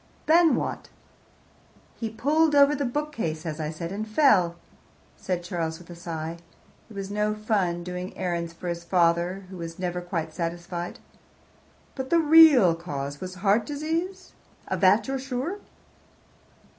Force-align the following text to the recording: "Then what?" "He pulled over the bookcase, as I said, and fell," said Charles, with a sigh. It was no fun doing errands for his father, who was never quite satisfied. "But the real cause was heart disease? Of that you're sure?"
"Then 0.25 0.55
what?" 0.55 0.89
"He 1.95 2.09
pulled 2.09 2.55
over 2.55 2.73
the 2.73 2.85
bookcase, 2.85 3.45
as 3.45 3.59
I 3.59 3.69
said, 3.69 3.91
and 3.91 4.07
fell," 4.07 4.55
said 5.15 5.43
Charles, 5.43 5.77
with 5.77 5.91
a 5.91 5.95
sigh. 5.95 6.39
It 6.89 6.95
was 6.95 7.11
no 7.11 7.35
fun 7.35 7.83
doing 7.83 8.17
errands 8.17 8.51
for 8.51 8.67
his 8.67 8.83
father, 8.83 9.45
who 9.51 9.57
was 9.57 9.77
never 9.77 10.01
quite 10.01 10.33
satisfied. 10.33 10.97
"But 11.93 12.09
the 12.09 12.17
real 12.17 12.73
cause 12.73 13.21
was 13.21 13.35
heart 13.45 13.63
disease? 13.67 14.31
Of 14.67 14.81
that 14.81 15.07
you're 15.07 15.19
sure?" 15.19 15.59